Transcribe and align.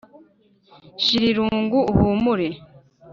shira 1.03 1.25
irungu 1.31 1.79
uhumure 1.91 2.47